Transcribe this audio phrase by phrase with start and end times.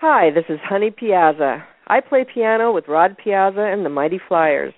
[0.00, 1.64] Hi, this is Honey Piazza.
[1.86, 4.74] I play piano with Rod Piazza and the Mighty Flyers.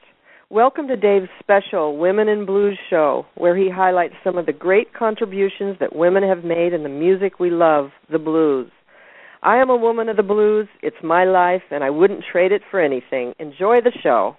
[0.48, 4.94] Welcome to Dave's special Women in Blues show, where he highlights some of the great
[4.94, 8.70] contributions that women have made in the music we love, the blues.
[9.42, 10.68] I am a woman of the blues.
[10.82, 13.34] It's my life, and I wouldn't trade it for anything.
[13.40, 14.36] Enjoy the show.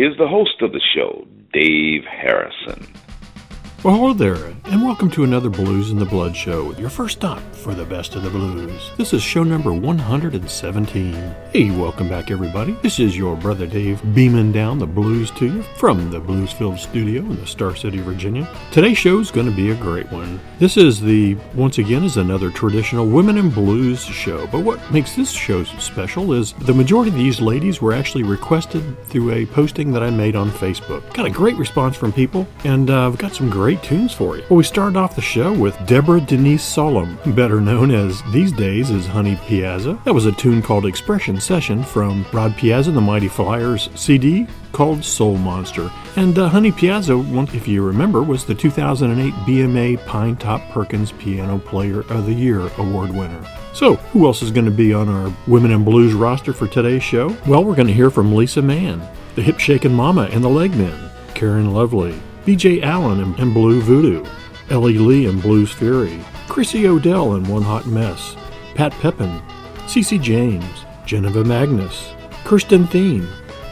[0.00, 2.86] Here's the host of the show, Dave Harrison.
[3.84, 7.42] Well, hello there, and welcome to another Blues in the Blood show, your first stop
[7.54, 8.92] for the best of the blues.
[8.96, 11.34] This is show number 117.
[11.52, 12.74] Hey, welcome back, everybody.
[12.80, 17.22] This is your brother Dave beaming down the blues to you from the Bluesfield studio
[17.22, 18.48] in the Star City, Virginia.
[18.70, 20.38] Today's show is going to be a great one.
[20.60, 25.16] This is the, once again, is another traditional Women in Blues show, but what makes
[25.16, 29.90] this show special is the majority of these ladies were actually requested through a posting
[29.90, 31.12] that I made on Facebook.
[31.14, 34.44] Got a great response from people, and uh, I've got some great tunes for you.
[34.48, 38.92] Well, we started off the show with Deborah Denise Solom, better known as these days
[38.92, 39.98] as Honey Piazza.
[40.04, 44.46] That was a tune called Expression Session from Rod Piazza and the Mighty Flyers CD
[44.72, 45.90] called Soul Monster.
[46.16, 47.18] And uh, Honey Piazza,
[47.52, 53.10] if you remember, was the 2008 BMA Pinetop Perkins Piano Player of the Year award
[53.10, 53.44] winner.
[53.72, 57.02] So, who else is going to be on our Women in Blues roster for today's
[57.02, 57.36] show?
[57.46, 59.00] Well, we're going to hear from Lisa Mann,
[59.34, 64.24] the Hip Shakin' Mama and the Legmen, Karen Lovely, BJ Allen and, and Blue Voodoo,
[64.70, 68.36] Ellie Lee and Blues Fury, Chrissy Odell and One Hot Mess,
[68.74, 69.40] Pat Pepin,
[69.86, 72.14] Cece James, Geneva Magnus,
[72.44, 73.28] Kirsten Thien,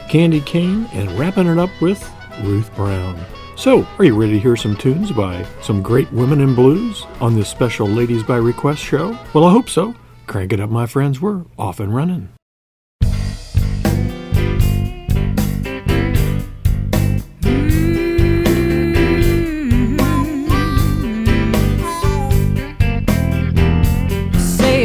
[0.09, 2.05] Candy Kane, and wrapping it up with
[2.43, 3.17] Ruth Brown.
[3.55, 7.35] So, are you ready to hear some tunes by some great women in blues on
[7.35, 9.17] this special Ladies by Request show?
[9.33, 9.95] Well, I hope so.
[10.27, 11.21] Crank it up, my friends.
[11.21, 12.27] We're off and running.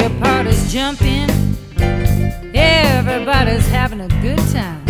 [0.04, 0.22] Mm-hmm.
[0.22, 1.03] Party's jumping,
[3.46, 4.81] everybody's having a good time.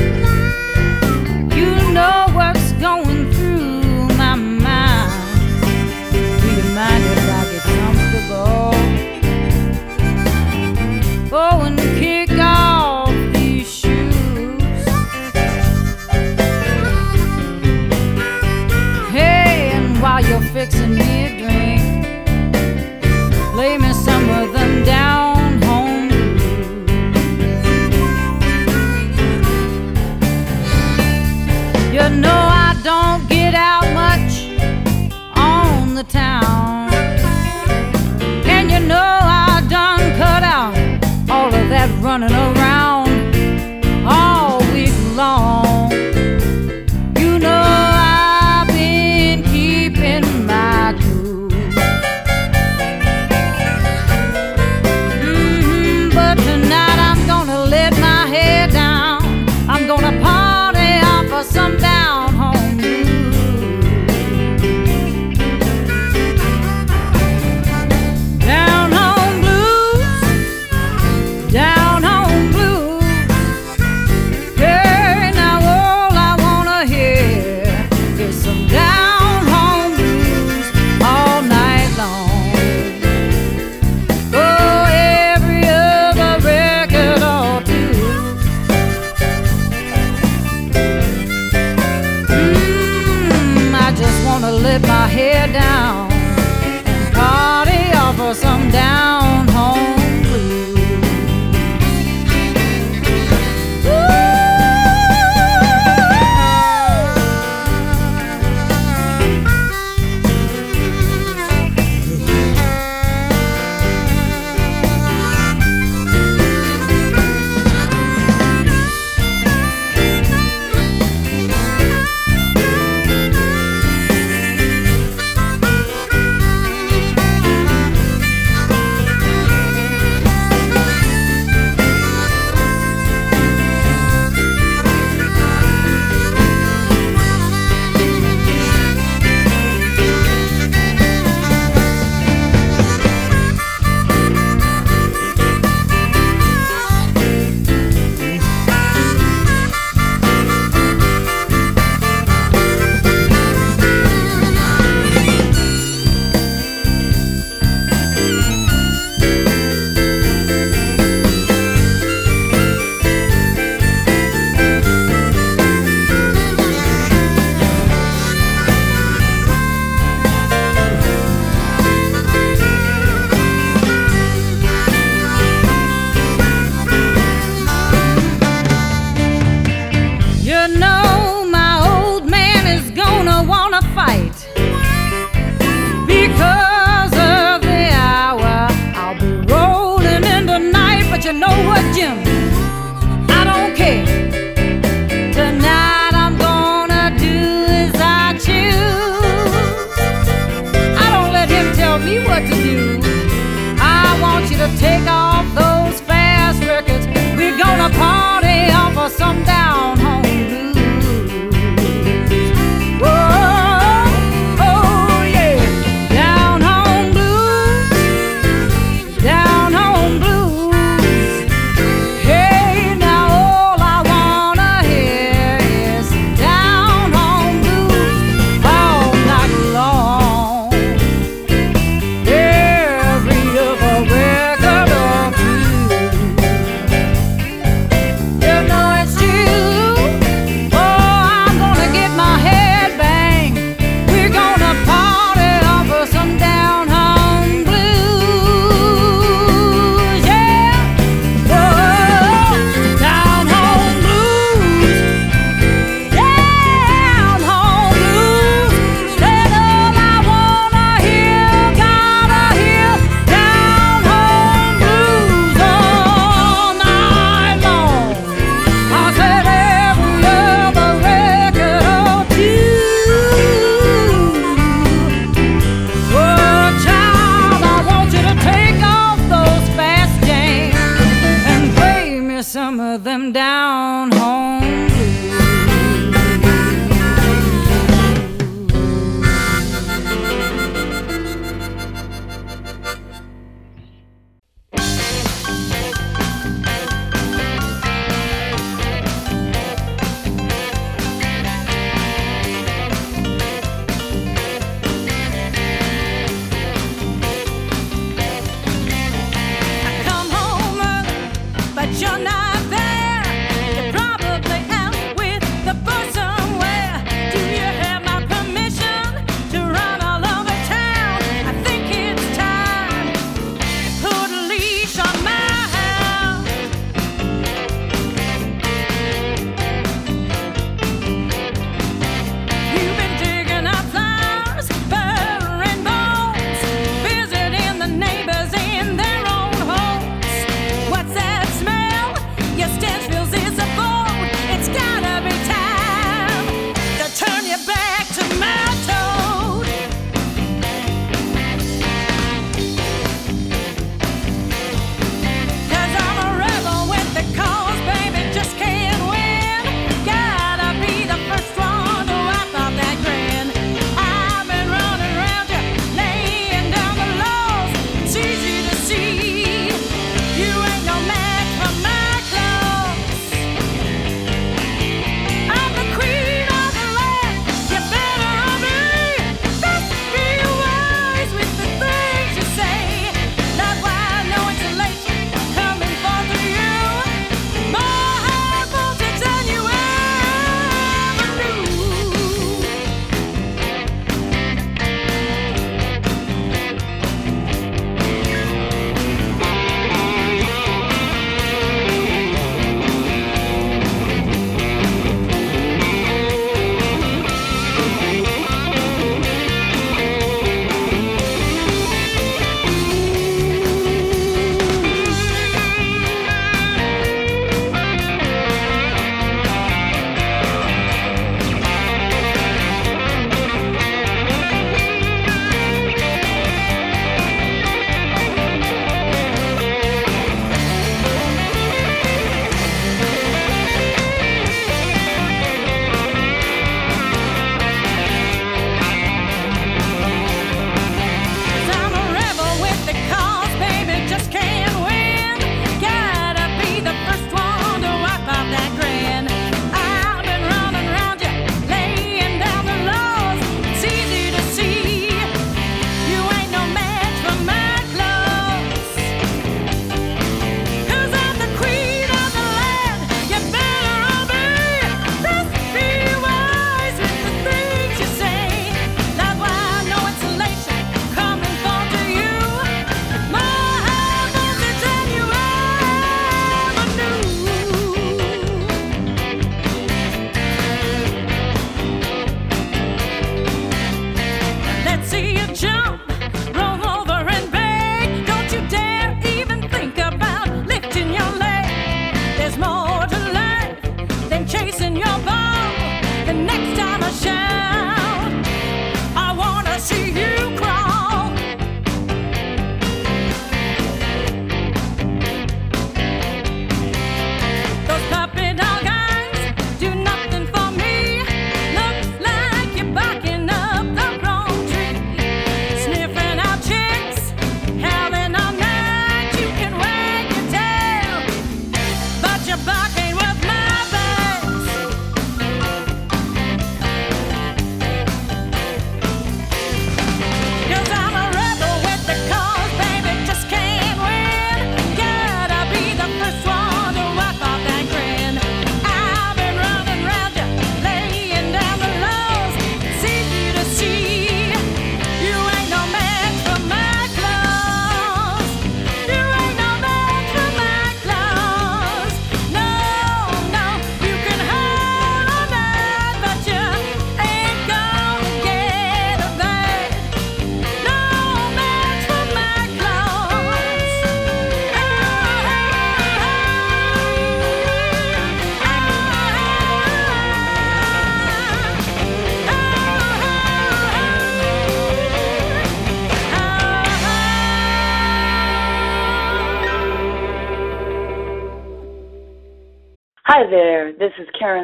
[1.50, 5.10] You know what's going through my mind.
[6.12, 8.70] Do you mind if I get comfortable?
[11.36, 11.93] Oh, and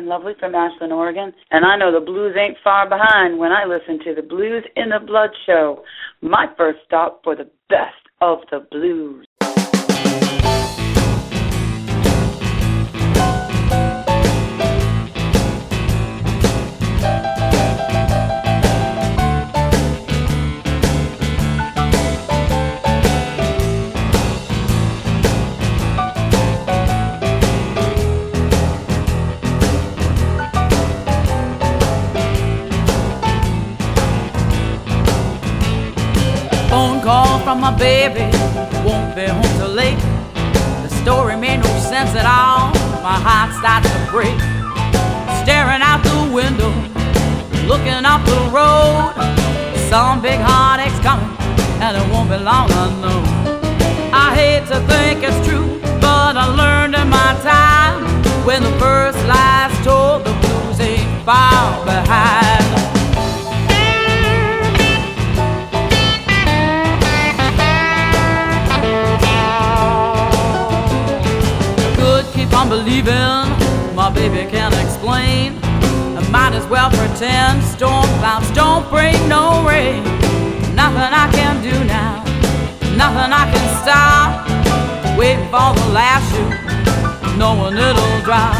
[0.00, 3.64] Karen Lovely from Ashland, Oregon, and I know the blues ain't far behind when I
[3.64, 5.84] listen to the Blues in the Blood show,
[6.22, 9.26] my first stop for the best of the blues.
[37.60, 38.20] My baby,
[38.88, 39.98] won't be home till late.
[40.82, 42.72] The story made no sense at all.
[43.02, 44.38] My heart starts to break.
[45.44, 46.72] Staring out the window,
[47.68, 49.12] looking up the road.
[49.90, 51.28] Some big heartache's coming,
[51.84, 53.20] and it won't be long, I know.
[54.12, 58.00] I hate to think it's true, but I learned in my time
[58.46, 62.89] when the first lies told, the blues ain't far behind.
[72.70, 73.50] Believing
[73.98, 75.58] my baby can't explain.
[76.14, 80.04] I might as well pretend storm clouds don't bring no rain.
[80.78, 82.22] Nothing I can do now,
[82.94, 84.46] nothing I can stop.
[85.18, 88.54] Waiting for the last shoe, knowing it'll drop.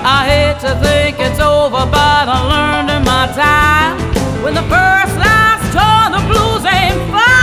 [0.00, 4.00] I hate to think it's over, but I learned in my time
[4.42, 7.35] when the first lies torn, the blues ain't far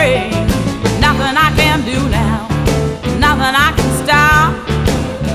[0.00, 0.30] no.
[1.00, 2.48] Nothing I can do now,
[3.18, 4.48] nothing I can stop.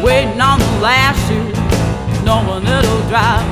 [0.03, 1.25] Waiting on the last
[2.25, 3.45] knowing it'll drop.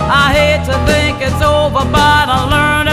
[0.00, 2.83] I hate to think it's over, but I learned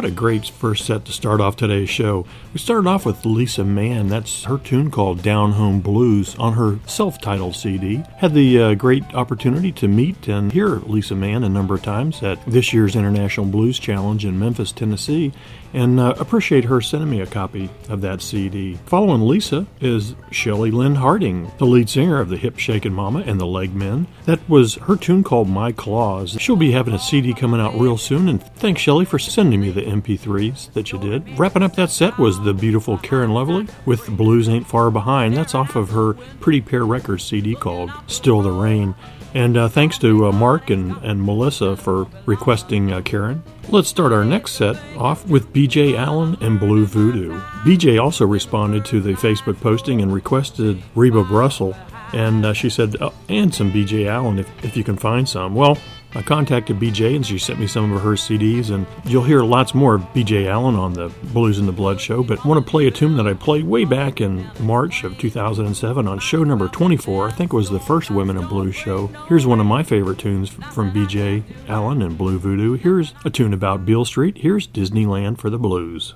[0.00, 2.24] what a great first set to start off today's show.
[2.54, 4.08] We started off with Lisa Mann.
[4.08, 8.02] That's her tune called Down Home Blues on her self titled CD.
[8.16, 12.22] Had the uh, great opportunity to meet and hear Lisa Mann a number of times
[12.22, 15.34] at this year's International Blues Challenge in Memphis, Tennessee,
[15.72, 18.78] and uh, appreciate her sending me a copy of that CD.
[18.86, 23.40] Following Lisa is Shelley Lynn Harding, the lead singer of the Hip Shakin' Mama and
[23.40, 24.06] the Leg Men.
[24.24, 26.36] That was her tune called My Claws.
[26.40, 29.70] She'll be having a CD coming out real soon, and thanks, Shelley, for sending me
[29.70, 31.38] the MP3s that you did.
[31.38, 35.36] Wrapping up that set was the beautiful Karen Lovely with Blues Ain't Far Behind.
[35.36, 38.94] That's off of her Pretty Pear Records CD called Still the Rain.
[39.34, 43.42] And uh, thanks to uh, Mark and, and Melissa for requesting uh, Karen.
[43.68, 47.40] Let's start our next set off with BJ Allen and Blue Voodoo.
[47.62, 51.76] BJ also responded to the Facebook posting and requested Reba Russell,
[52.12, 55.54] and uh, she said, uh, and some BJ Allen if, if you can find some.
[55.54, 55.78] Well,
[56.14, 59.74] I contacted BJ and she sent me some of her CDs, and you'll hear lots
[59.74, 62.22] more of BJ Allen on the Blues in the Blood show.
[62.22, 65.16] But I want to play a tune that I played way back in March of
[65.18, 67.28] 2007 on show number 24.
[67.28, 69.06] I think it was the first Women in Blues show.
[69.28, 72.74] Here's one of my favorite tunes from BJ Allen and Blue Voodoo.
[72.74, 74.38] Here's a tune about Beale Street.
[74.38, 76.14] Here's Disneyland for the Blues.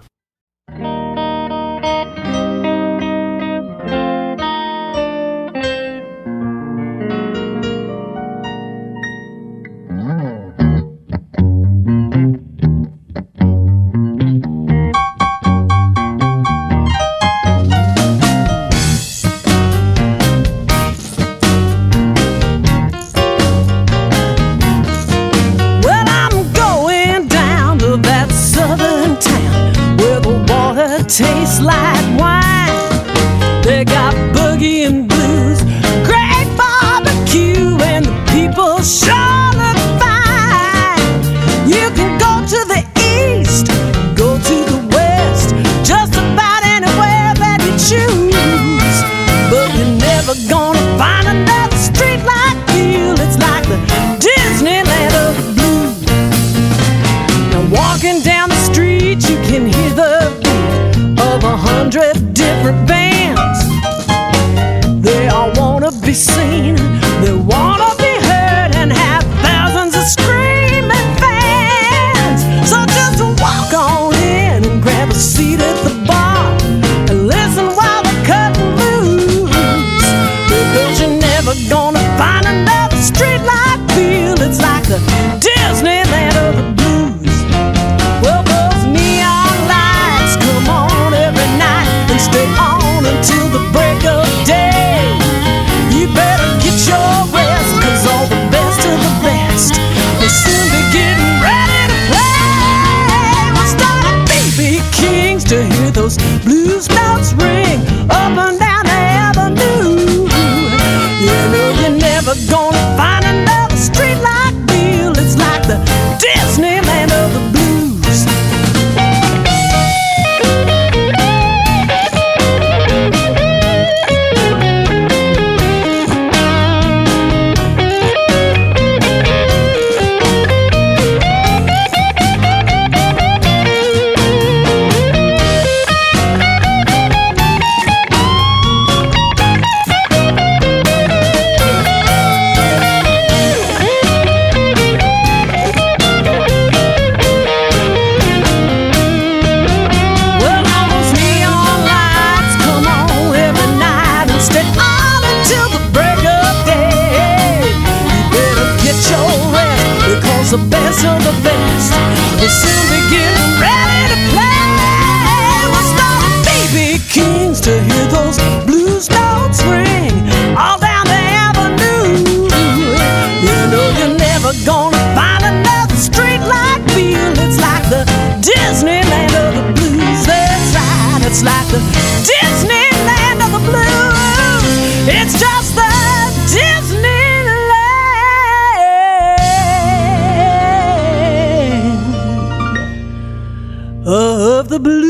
[194.75, 195.04] the blue.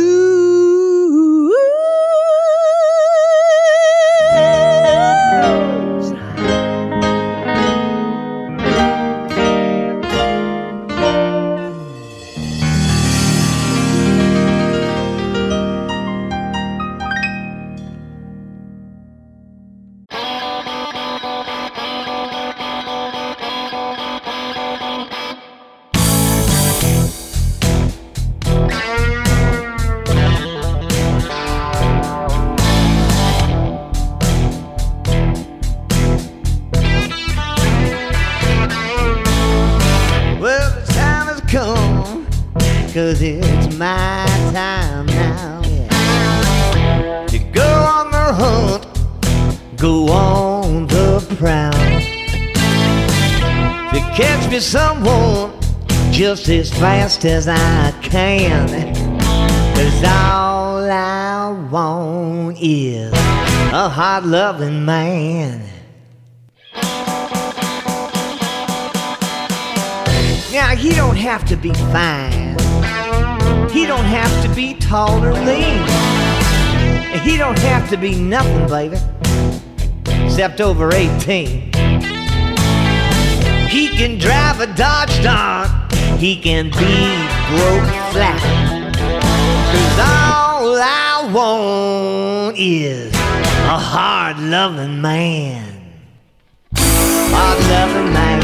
[57.04, 58.66] fast as I can.
[59.76, 65.60] Cause all I want is a hot loving man.
[70.50, 72.56] Now, he don't have to be fine.
[73.68, 75.82] He don't have to be tall or lean.
[77.20, 78.96] He don't have to be nothing, baby,
[80.24, 81.70] except over 18.
[83.68, 85.83] He can drive a Dodge Dart
[86.18, 86.94] he can be
[87.50, 88.40] broke flat.
[89.72, 95.64] Cause all I want is a hard loving man.
[96.76, 98.42] Hard loving man.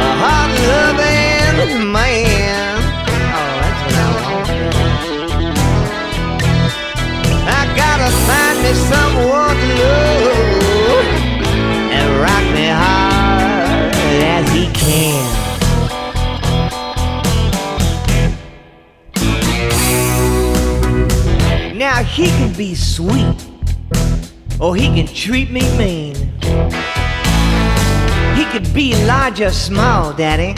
[0.00, 1.03] A hard loving
[22.14, 23.34] he can be sweet,
[24.60, 26.14] or he can treat me mean.
[28.36, 30.54] He could be large or small, daddy,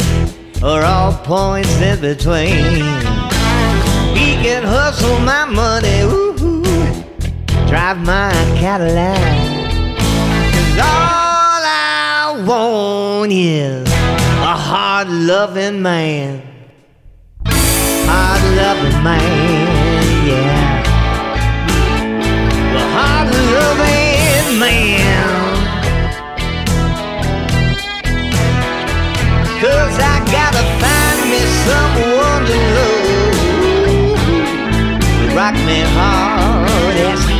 [0.63, 2.85] or all points in between.
[4.15, 7.03] He can hustle my money, ooh,
[7.67, 9.17] drive my Cadillac.
[10.53, 16.43] Cause all I want is a hard loving man.
[17.47, 20.66] Hard loving man, yeah.
[23.55, 25.27] Loving man.
[29.61, 33.37] Cause I gotta find me someone to love.
[35.37, 37.36] Rock me hard as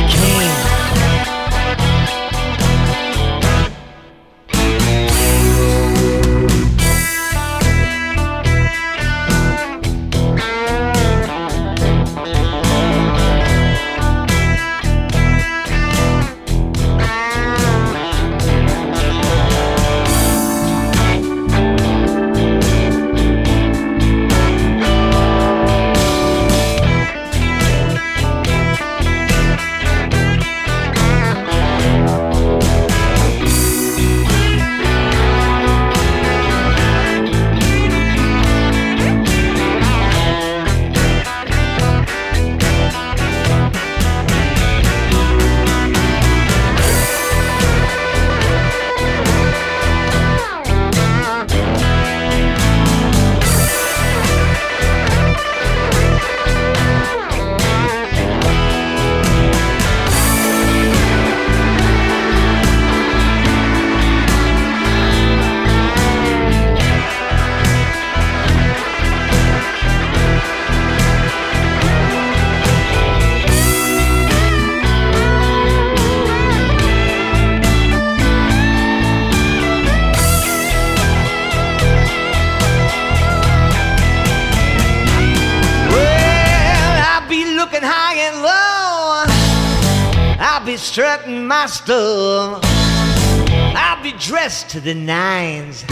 [94.63, 95.83] be to the nines.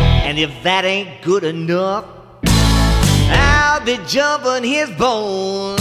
[0.00, 2.04] And if that ain't good enough,
[2.44, 5.80] I'll be jumping his bones.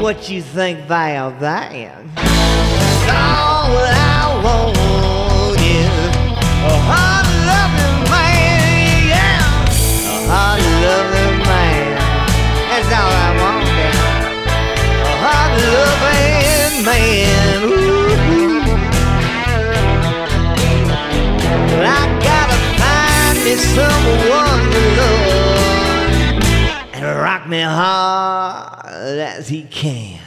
[0.00, 1.72] What you think about that?
[3.08, 4.76] All I want
[5.60, 5.90] is
[6.64, 9.40] a hard loving man, yeah.
[10.12, 11.96] A hard loving man.
[12.70, 13.66] That's all I want.
[13.80, 14.04] yeah.
[15.02, 17.75] A hard loving man.
[23.58, 26.42] Someone to love
[26.94, 30.20] and rock me hard as he can.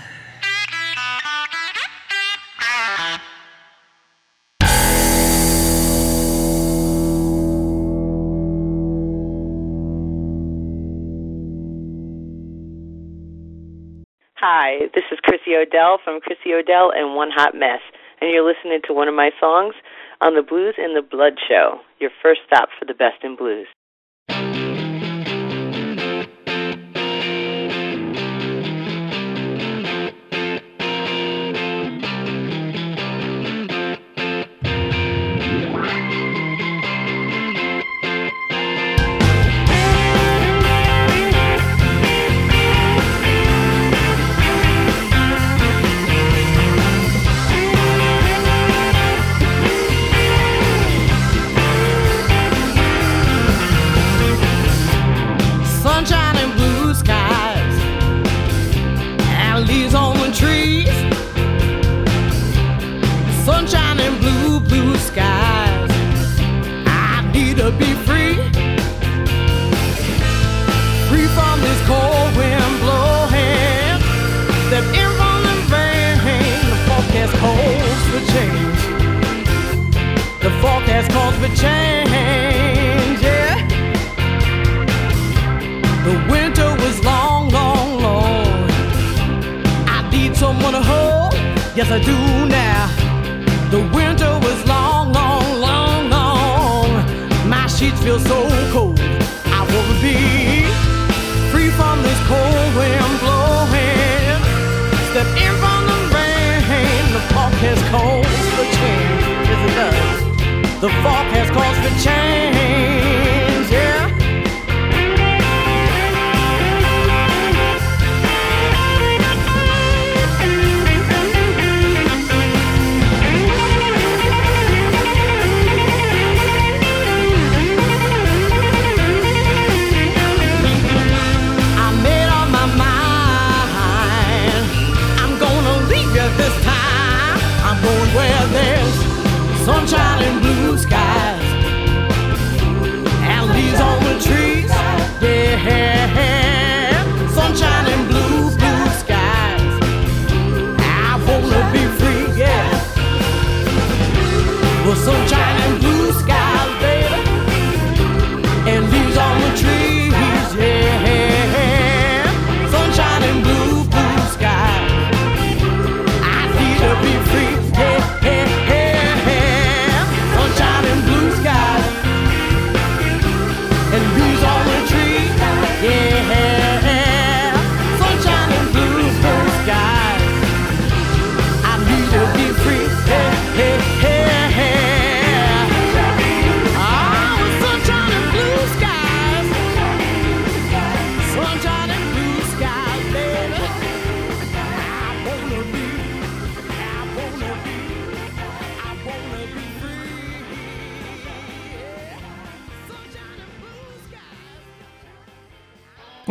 [14.42, 17.82] Hi, this is Chrissy Odell from Chrissy Odell and One Hot Mess,
[18.22, 19.76] and you're listening to one of my songs
[20.22, 23.68] on the Blues in the Blood Show, your first stop for the best in blues.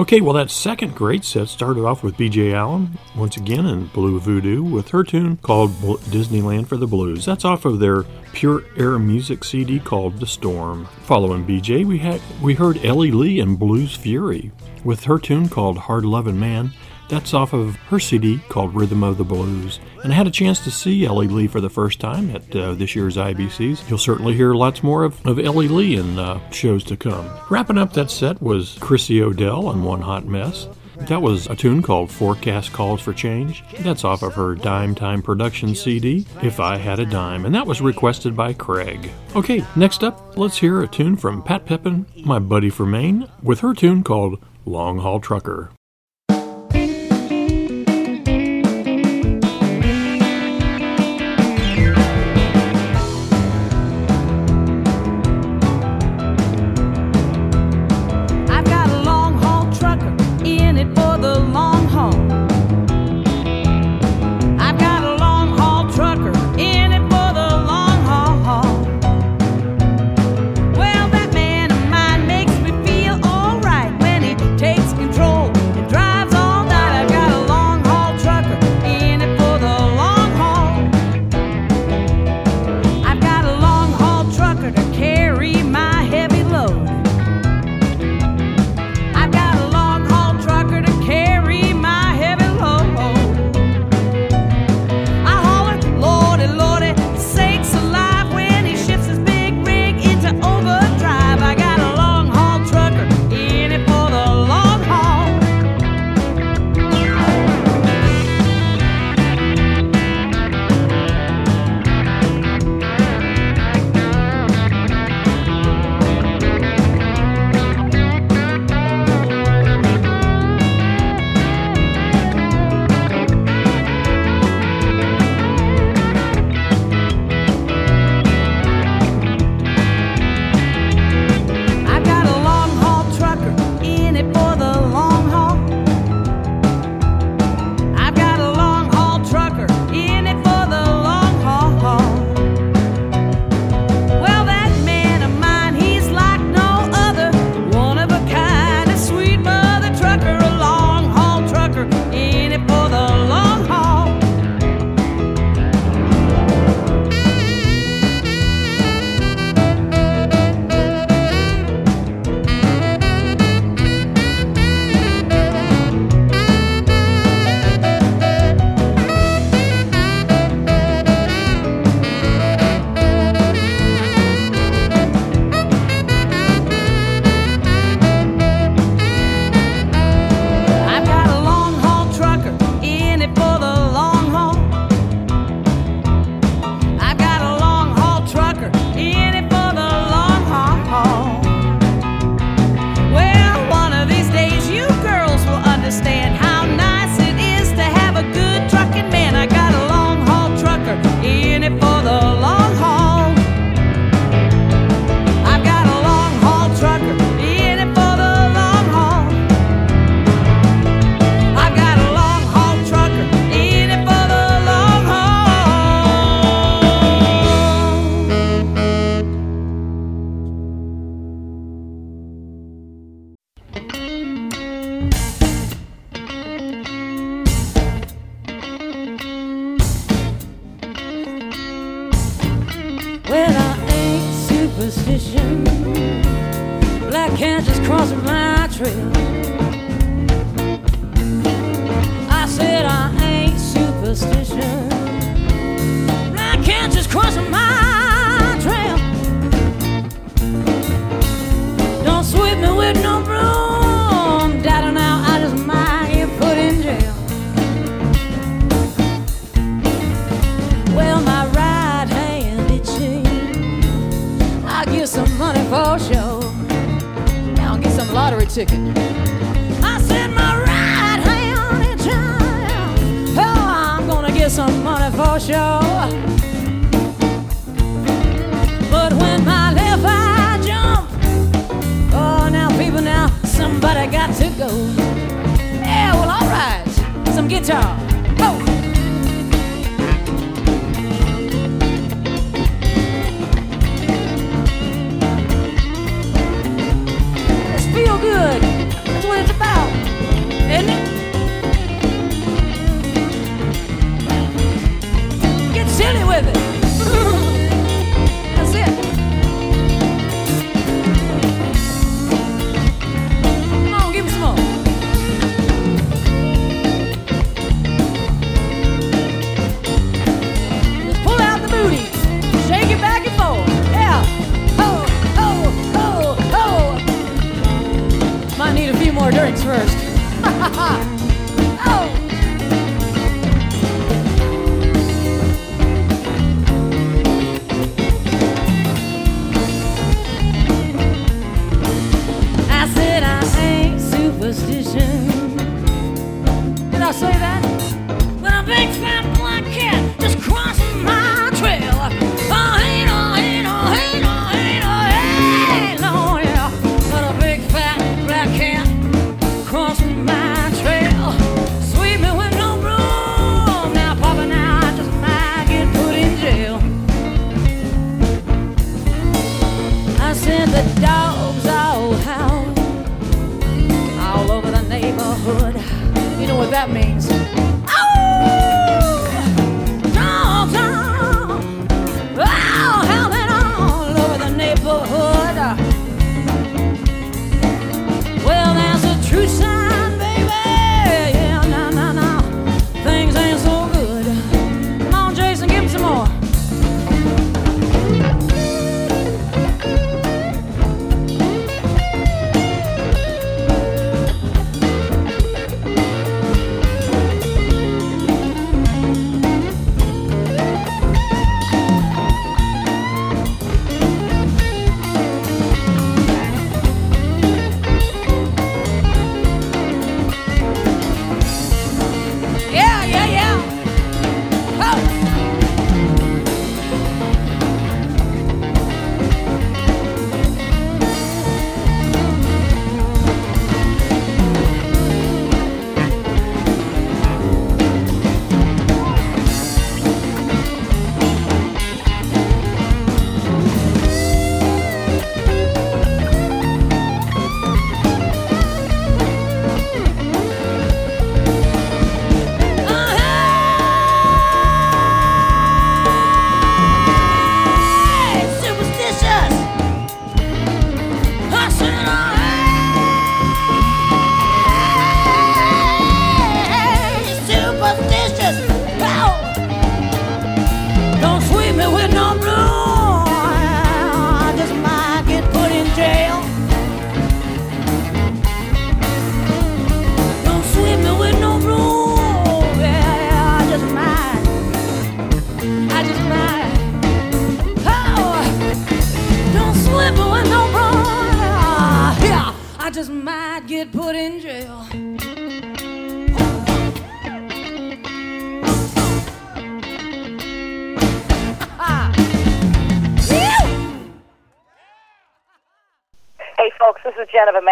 [0.09, 4.18] Okay, well, that second great set started off with BJ Allen, once again in Blue
[4.18, 7.27] Voodoo, with her tune called Disneyland for the Blues.
[7.27, 10.87] That's off of their Pure Air Music CD called The Storm.
[11.03, 14.51] Following BJ, we had we heard Ellie Lee and Blues Fury
[14.83, 16.73] with her tune called Hard Lovin' Man.
[17.09, 19.81] That's off of her CD called Rhythm of the Blues.
[20.05, 22.75] And I had a chance to see Ellie Lee for the first time at uh,
[22.75, 23.88] this year's IBCs.
[23.88, 27.29] You'll certainly hear lots more of, of Ellie Lee in uh, shows to come.
[27.51, 30.68] Wrapping up that set was Chrissy Odell on One Hot Mess.
[31.03, 33.62] That was a tune called Forecast Calls for Change.
[33.81, 37.66] That's off of her Dime Time Production CD, If I Had a Dime, and that
[37.66, 39.11] was requested by Craig.
[39.35, 43.61] Okay, next up, let's hear a tune from Pat Pepin, my buddy from Maine, with
[43.61, 45.71] her tune called Long Haul Trucker.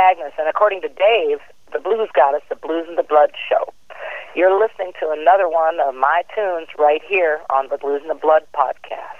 [0.07, 1.39] Agnes, and according to Dave,
[1.73, 3.73] the blues goddess, the Blues and the Blood show.
[4.37, 8.15] You're listening to another one of my tunes right here on the Blues and the
[8.15, 9.17] Blood podcast.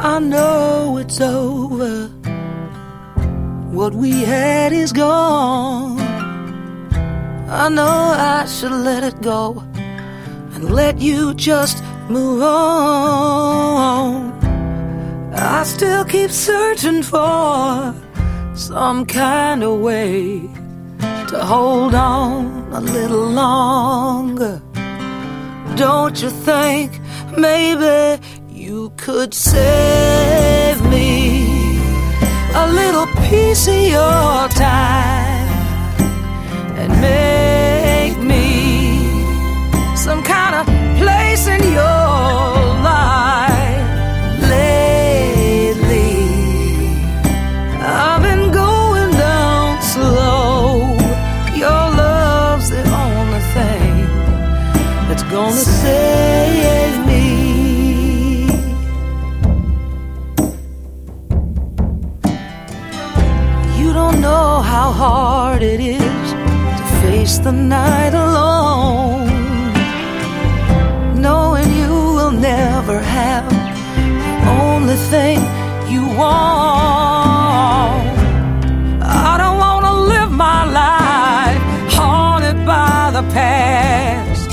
[0.00, 2.17] I know it's over.
[3.70, 6.00] What we had is gone.
[7.50, 9.62] I know I should let it go
[10.54, 14.32] and let you just move on.
[15.34, 17.94] I still keep searching for
[18.54, 20.40] some kind of way
[21.28, 24.62] to hold on a little longer.
[25.76, 26.98] Don't you think
[27.36, 28.18] maybe
[28.50, 31.57] you could save me
[32.54, 35.48] a little piece of your time
[36.78, 38.46] and make me
[39.96, 40.66] some kind of
[40.98, 41.97] place in your
[64.88, 66.32] how hard it is
[66.78, 69.26] to face the night alone,
[71.20, 73.58] knowing you will never have the
[74.62, 75.38] only thing
[75.92, 76.58] you want.
[79.02, 81.62] I don't want to live my life
[81.92, 84.48] haunted by the past,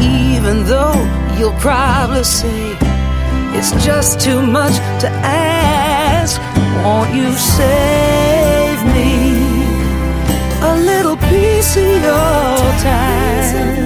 [0.00, 0.98] even though
[1.36, 2.76] you'll probably say
[3.56, 6.40] it's just too much to ask.
[6.84, 8.67] Won't you a
[11.08, 13.76] little piece of your time?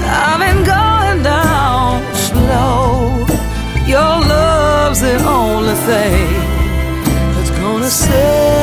[0.07, 3.27] I've been going down slow.
[3.87, 6.29] Your love's the only thing
[7.35, 8.54] that's gonna save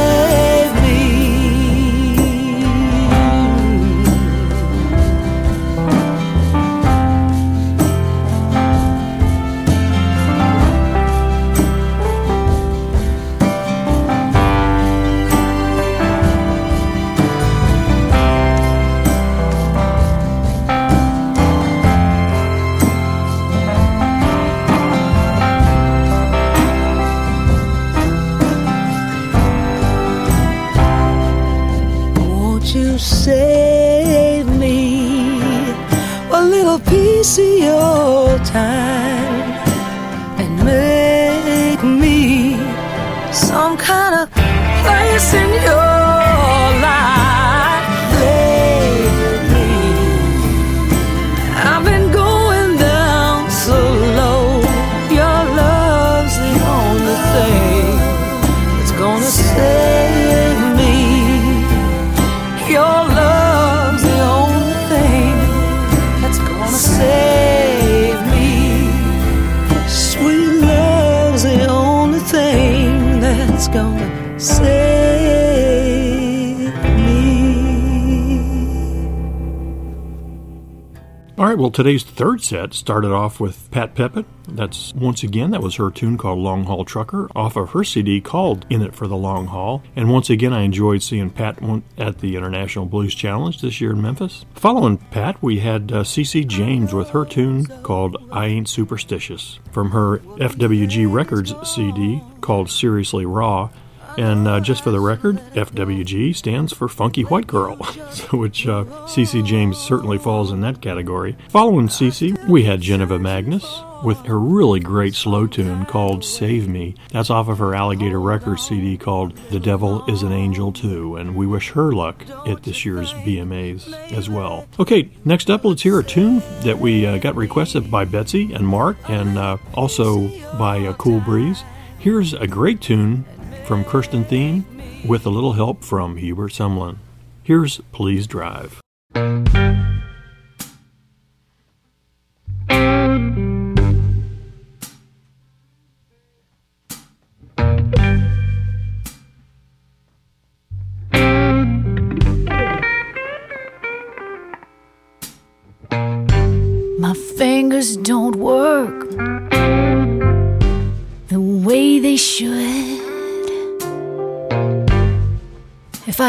[81.72, 84.26] well, today's third set started off with Pat Pepin.
[84.46, 88.20] That's once again, that was her tune called Long Haul Trucker off of her CD
[88.20, 89.82] called In It for the Long Haul.
[89.96, 91.60] And once again, I enjoyed seeing Pat
[91.98, 94.44] at the International Blues Challenge this year in Memphis.
[94.54, 99.92] Following Pat, we had uh, CC James with her tune called I Ain't Superstitious from
[99.92, 103.70] her FWG Records CD called Seriously Raw.
[104.18, 107.76] And uh, just for the record, FWG stands for Funky White Girl,
[108.32, 111.38] which uh, CC James certainly falls in that category.
[111.50, 116.96] Following CC, we had Janiva Magness with her really great slow tune called Save Me.
[117.12, 121.36] That's off of her Alligator Records CD called The Devil is an Angel Too, and
[121.36, 124.68] we wish her luck at this year's BMAs as well.
[124.80, 128.68] Okay, next up, let's hear a tune that we uh, got requested by Betsy and
[128.68, 131.64] Mark, and uh, also by uh, Cool Breeze.
[132.00, 133.26] Here's a great tune
[133.72, 134.66] from Kirsten Thien
[135.08, 136.98] with a little help from Hubert Sumlin.
[137.42, 138.82] Here's Please Drive.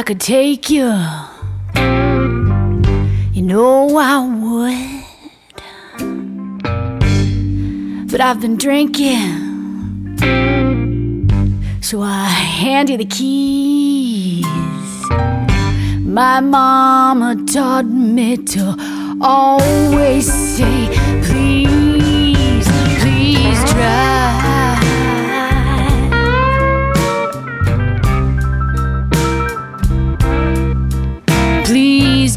[0.03, 0.89] I could take you,
[3.33, 5.05] you know I would.
[8.11, 10.19] But I've been drinking,
[11.81, 14.45] so I hand you the keys.
[16.01, 18.75] My mama taught me to
[19.21, 20.89] always say,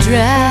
[0.06, 0.45] drive.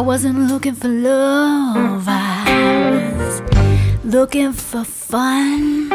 [0.00, 3.42] I wasn't looking for love, I was
[4.02, 5.92] looking for fun.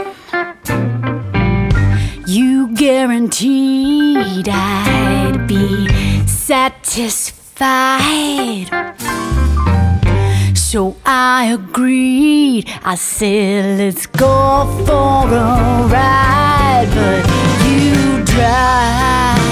[2.27, 5.87] You guaranteed I'd be
[6.27, 7.47] satisfied.
[10.55, 12.69] So I agreed.
[12.83, 17.25] I said, let's go for a ride, but
[17.67, 19.44] you drive.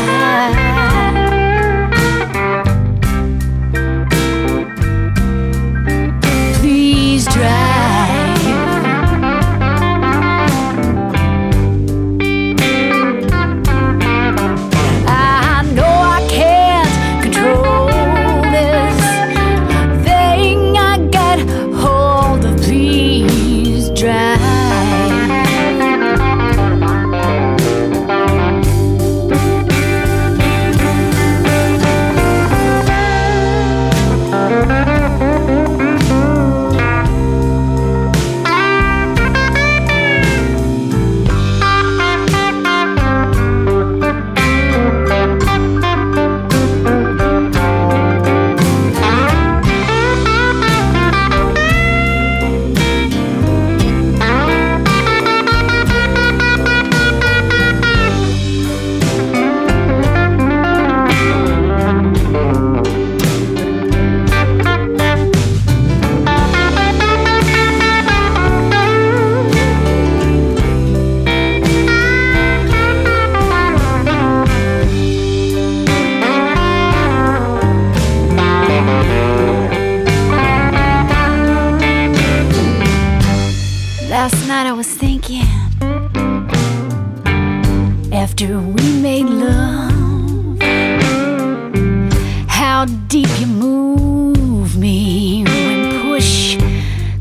[92.84, 96.58] How deep you move me when push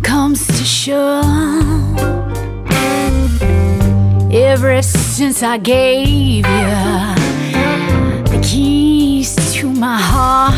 [0.03, 1.99] comes to shove.
[4.33, 6.75] Ever since I gave you
[8.33, 10.57] the keys to my heart,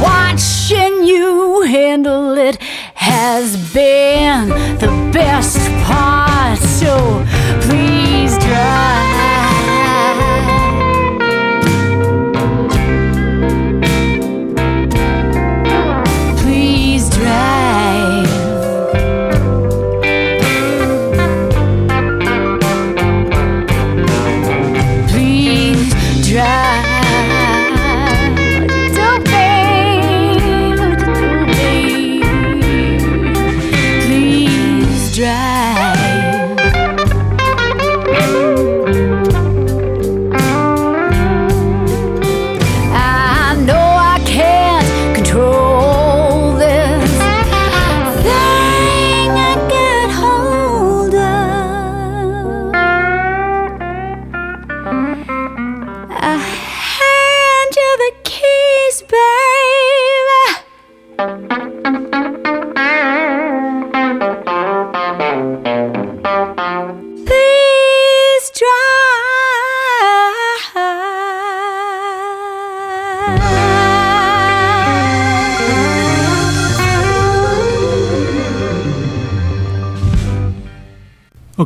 [0.00, 2.56] watching you handle it
[2.94, 4.48] has been
[4.78, 6.58] the best part.
[6.60, 7.24] So
[7.62, 9.01] please drive.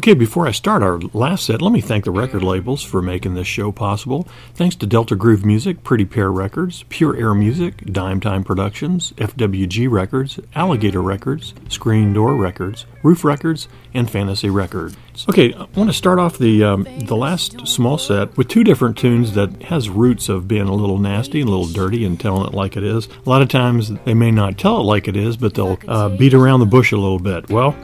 [0.06, 3.34] Okay, before I start our last set, let me thank the record labels for making
[3.34, 4.28] this show possible.
[4.54, 9.90] Thanks to Delta Groove Music, Pretty Pear Records, Pure Air Music, Dime Time Productions, FWG
[9.90, 14.96] Records, Alligator Records, Screen Door Records, Roof Records, and Fantasy Records.
[15.28, 18.96] Okay, I want to start off the um, the last small set with two different
[18.96, 22.46] tunes that has roots of being a little nasty and a little dirty and telling
[22.46, 23.08] it like it is.
[23.24, 26.10] A lot of times they may not tell it like it is, but they'll uh,
[26.10, 27.50] beat around the bush a little bit.
[27.50, 27.74] Well.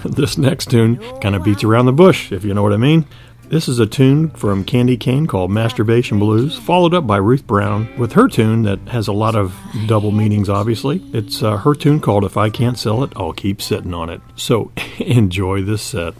[0.04, 3.06] this next tune kind of beats around the bush, if you know what I mean.
[3.48, 7.88] This is a tune from Candy Kane called Masturbation Blues, followed up by Ruth Brown
[7.96, 9.54] with her tune that has a lot of
[9.86, 11.00] double meanings, obviously.
[11.12, 14.20] It's uh, her tune called If I Can't Sell It, I'll Keep Sitting on It.
[14.34, 16.14] So enjoy this set.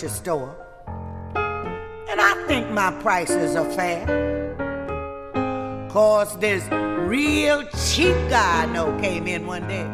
[0.00, 0.56] Furniture store,
[2.08, 4.06] and I think my prices are fair.
[5.90, 6.64] Cause this
[7.06, 9.86] real cheap guy I know came in one day,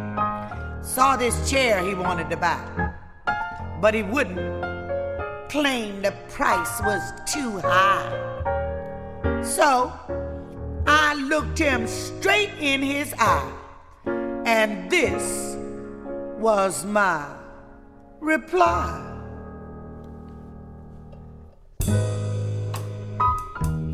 [0.82, 2.92] saw this chair he wanted to buy,
[3.80, 4.64] but he wouldn't.
[5.48, 7.02] Claimed the price was
[7.32, 8.12] too high.
[9.42, 9.92] So
[10.86, 13.52] I looked him straight in his eye,
[14.44, 15.57] and this
[16.38, 17.26] was my
[18.20, 19.05] reply.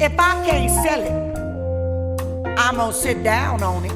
[0.02, 1.12] If I can't sell it,
[2.58, 3.92] I'm gonna sit down on it.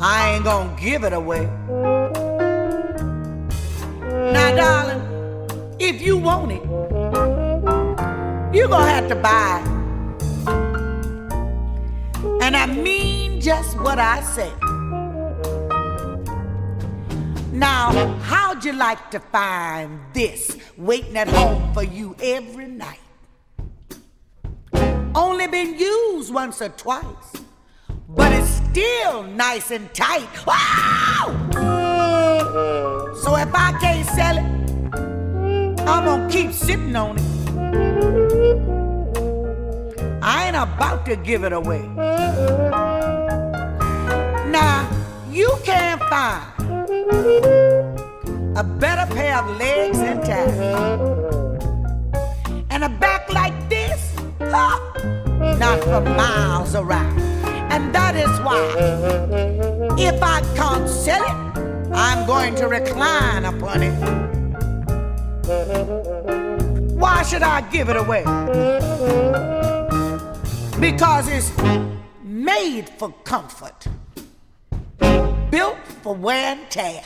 [0.00, 1.46] I ain't gonna give it away.
[4.32, 5.02] Now, darling,
[5.78, 6.64] if you want it,
[8.52, 9.68] you're gonna have to buy it.
[12.42, 14.50] And I mean just what I say.
[17.52, 17.92] Now,
[18.22, 22.98] how'd you like to find this waiting at home for you every night?
[25.14, 27.04] Only been used once or twice,
[28.08, 30.26] but it's still nice and tight.
[30.46, 31.50] Wow!
[33.22, 34.44] So if I can't sell it,
[35.86, 37.24] I'm gonna keep sitting on it.
[40.22, 41.82] I ain't about to give it away.
[44.48, 44.88] Now,
[45.30, 46.42] you can't find
[48.56, 50.58] a better pair of legs than time.
[52.70, 54.16] And a back like this,
[55.58, 57.18] not for miles around.
[57.72, 58.60] And that is why,
[59.98, 63.94] if I can't sell it, I'm going to recline upon it.
[66.94, 68.22] Why should I give it away?
[70.78, 71.50] Because it's
[72.22, 73.86] made for comfort,
[75.50, 77.02] built for wear and tear.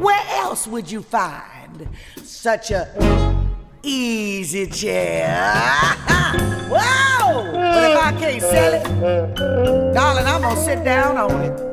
[0.00, 1.88] where else would you find
[2.22, 3.39] such a
[3.82, 5.28] easy chair?
[6.68, 7.52] Whoa!
[7.52, 11.70] But if I can't sell it, darling, I'm gonna sit down on it.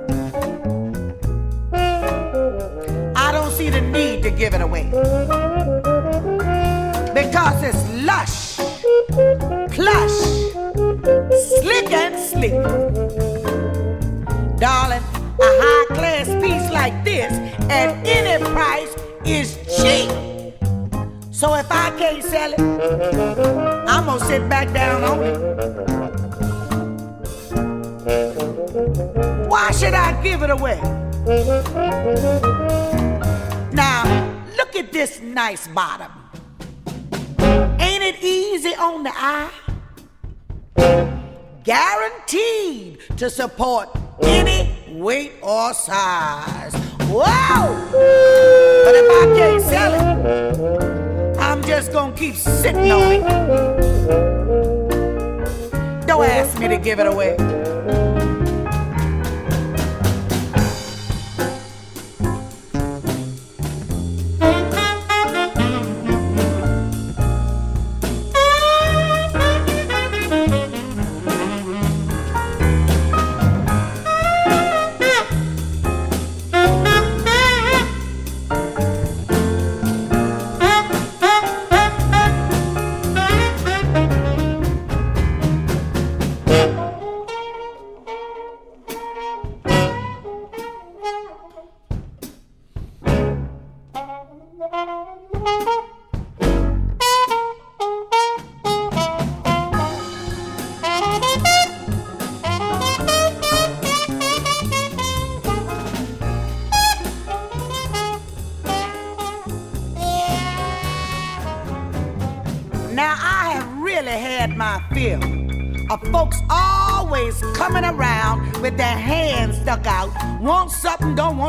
[3.16, 4.86] I don't see the need to give it away
[7.14, 8.58] because it's lush,
[9.74, 10.18] plush,
[11.62, 12.62] slick and sleek.
[14.60, 15.04] Darling,
[15.40, 17.32] a high class piece like this
[17.70, 18.96] at any price
[19.26, 20.37] is cheap.
[21.38, 25.38] So if I can't sell it, I'm gonna sit back down on it.
[29.48, 30.82] Why should I give it away?
[33.72, 36.12] Now, look at this nice bottom.
[37.80, 39.52] Ain't it easy on the eye?
[41.64, 43.90] Guaranteed to support
[44.24, 46.74] any weight or size.
[47.12, 47.92] Whoa!
[47.92, 51.07] But if I can't sell it,
[51.68, 53.22] just gonna keep sitting on it.
[56.08, 57.36] Don't ask me to give it away.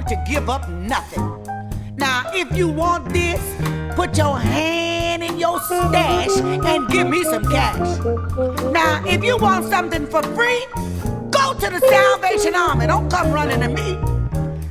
[0.09, 1.22] To give up nothing.
[1.96, 3.42] Now, if you want this,
[3.94, 7.98] put your hand in your stash and give me some cash.
[8.72, 10.64] Now, if you want something for free,
[11.30, 12.86] go to the Salvation Army.
[12.86, 13.98] Don't come running to me.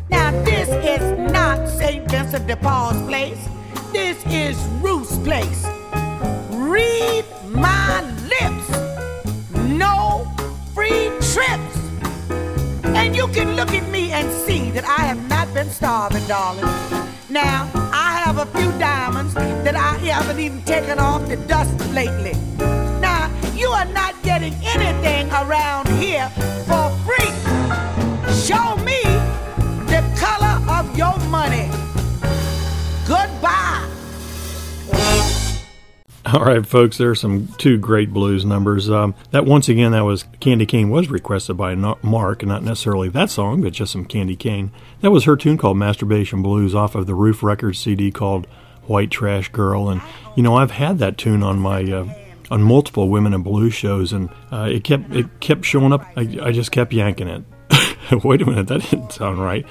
[0.09, 2.09] Now, this is not St.
[2.09, 3.47] Vincent de Paul's place.
[3.91, 5.66] This is Ruth's place.
[15.70, 16.65] Starving, darling.
[17.30, 22.34] Now, I have a few diamonds that I haven't even taken off the dust lately.
[23.01, 25.86] Now, you are not getting anything around
[36.34, 38.89] All right, folks, there are some two great blues numbers.
[38.89, 43.30] Um, that once again, that was Candy Kane was requested by Mark, not necessarily that
[43.30, 44.71] song, but just some Candy Kane.
[44.99, 48.45] That was her tune called Masturbation Blues off of the Roof Records CD called
[48.88, 49.89] White Trash Girl.
[49.89, 50.01] And
[50.36, 52.13] you know, I've had that tune on my uh,
[52.51, 56.05] on multiple women and blues shows, and uh, it kept it kept showing up.
[56.17, 57.43] I, I just kept yanking it.
[58.25, 59.65] Wait a minute, that didn't sound right.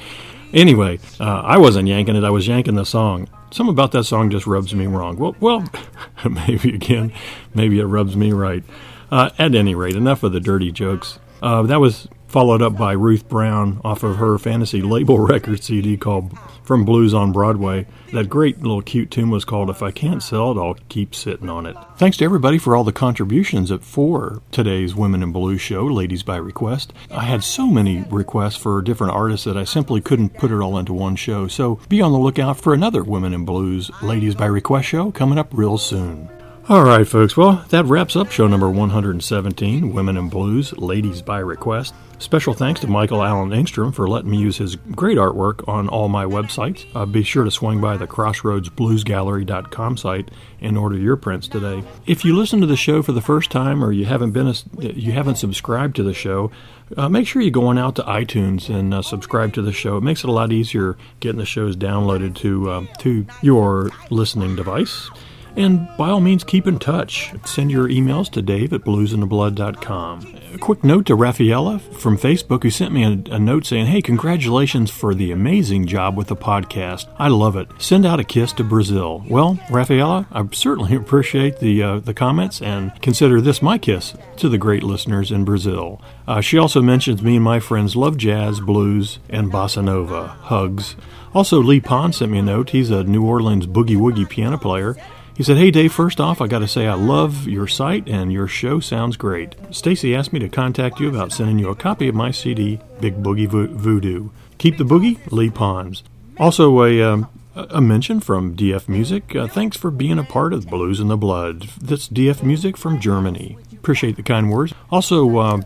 [0.54, 3.28] Anyway, uh, I wasn't yanking it; I was yanking the song.
[3.50, 5.16] Something about that song just rubs me wrong.
[5.16, 5.64] Well, well,
[6.30, 7.12] maybe again,
[7.54, 8.64] maybe it rubs me right.
[9.10, 11.18] Uh, at any rate, enough of the dirty jokes.
[11.40, 15.96] Uh, that was followed up by Ruth Brown off of her fantasy label record CD
[15.96, 16.36] called
[16.66, 17.86] From Blues on Broadway.
[18.12, 21.48] That great little cute tune was called If I Can't Sell It, I'll Keep Sitting
[21.48, 21.76] on It.
[21.96, 26.36] Thanks to everybody for all the contributions for today's Women in Blues show, Ladies by
[26.36, 26.92] Request.
[27.08, 30.76] I had so many requests for different artists that I simply couldn't put it all
[30.76, 34.46] into one show, so be on the lookout for another Women in Blues, Ladies by
[34.46, 36.28] Request show coming up real soon.
[36.68, 37.36] All right, folks.
[37.36, 41.94] Well, that wraps up show number 117, Women in Blues, Ladies by Request.
[42.18, 46.08] Special thanks to Michael Allen Engstrom for letting me use his great artwork on all
[46.08, 46.86] my websites.
[46.94, 50.30] Uh, be sure to swing by the crossroadsbluesgallery.com site
[50.62, 51.84] and order your prints today.
[52.06, 54.54] If you listen to the show for the first time or you haven't been a,
[54.78, 56.50] you haven't subscribed to the show,
[56.96, 59.98] uh, make sure you go on out to iTunes and uh, subscribe to the show.
[59.98, 64.56] It makes it a lot easier getting the shows downloaded to uh, to your listening
[64.56, 65.10] device.
[65.56, 67.32] And by all means, keep in touch.
[67.46, 70.36] Send your emails to dave at bluzndablood.com.
[70.54, 74.02] A quick note to Rafaela from Facebook who sent me a, a, note saying, Hey,
[74.02, 77.08] congratulations for the amazing job with the podcast.
[77.18, 77.68] I love it.
[77.78, 79.24] Send out a kiss to Brazil.
[79.28, 84.48] Well, Rafaela, I certainly appreciate the, uh, the comments and consider this my kiss to
[84.48, 86.00] the great listeners in Brazil.
[86.26, 90.28] Uh, she also mentions me and my friends love jazz, blues, and bossa nova.
[90.28, 90.96] Hugs.
[91.34, 92.70] Also, Lee Pond sent me a note.
[92.70, 94.96] He's a New Orleans boogie woogie piano player.
[95.36, 98.32] He said, Hey Dave, first off, I got to say I love your site and
[98.32, 99.54] your show sounds great.
[99.70, 103.22] Stacy asked me to contact you about sending you a copy of my CD, Big
[103.22, 104.30] Boogie Vo- Voodoo.
[104.56, 106.02] Keep the boogie, Lee Pons.
[106.38, 109.36] Also, a, um, a mention from DF Music.
[109.36, 111.68] Uh, thanks for being a part of Blues in the Blood.
[111.82, 113.58] That's DF Music from Germany.
[113.74, 114.72] Appreciate the kind words.
[114.90, 115.60] Also, uh,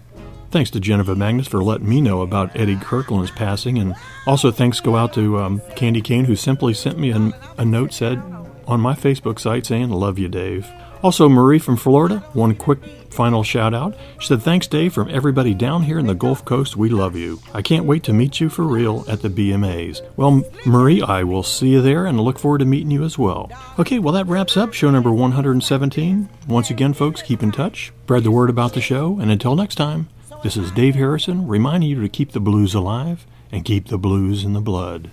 [0.51, 3.95] Thanks to Janiva Magness for letting me know about Eddie Kirkland's passing, and
[4.27, 7.93] also thanks go out to um, Candy Kane who simply sent me a, a note
[7.93, 8.21] said
[8.67, 10.71] on my Facebook site saying "Love you, Dave."
[11.03, 12.79] Also, Marie from Florida, one quick
[13.11, 13.97] final shout out.
[14.19, 16.77] She said, Thanks, Dave, from everybody down here in the Gulf Coast.
[16.77, 17.41] We love you.
[17.55, 20.03] I can't wait to meet you for real at the BMAs.
[20.17, 23.51] Well, Marie, I will see you there and look forward to meeting you as well.
[23.79, 26.29] Okay, well, that wraps up show number 117.
[26.47, 29.77] Once again, folks, keep in touch, spread the word about the show, and until next
[29.77, 30.09] time,
[30.43, 34.45] this is Dave Harrison reminding you to keep the blues alive and keep the blues
[34.45, 35.11] in the blood.